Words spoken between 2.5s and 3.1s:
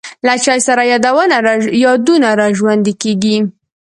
ژوندی